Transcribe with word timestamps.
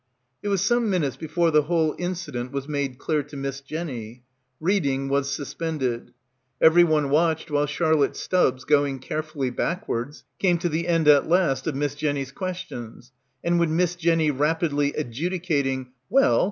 It 0.41 0.47
was 0.47 0.61
some 0.61 0.89
minutes 0.89 1.15
before 1.15 1.51
the 1.51 1.61
whole 1.61 1.95
incident 1.99 2.51
was 2.51 2.67
made 2.67 2.97
clear 2.97 3.21
to 3.21 3.37
Miss 3.37 3.61
Jenny. 3.61 4.23
Reading 4.59 5.09
was 5.09 5.29
sus 5.31 5.53
pended. 5.53 6.09
Everyone 6.59 7.11
watched 7.11 7.51
while 7.51 7.67
Charlotte 7.67 8.15
Stubbs, 8.15 8.65
going 8.65 8.97
carefully 8.97 9.51
backwards, 9.51 10.23
came 10.39 10.57
to 10.57 10.69
the 10.69 10.87
end 10.87 11.07
at 11.07 11.29
last 11.29 11.67
of 11.67 11.75
Miss 11.75 11.93
Jenny's 11.93 12.31
questions, 12.31 13.11
and 13.43 13.59
when 13.59 13.75
Miss 13.75 13.95
Jenny 13.95 14.31
rapidly 14.31 14.91
adjudicating— 14.93 15.91
well! 16.09 16.39